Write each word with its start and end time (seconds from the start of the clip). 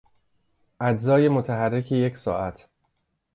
اجزای 0.81 1.27
متحرک 1.29 1.91
یک 1.91 2.17
ساعت 2.17 2.69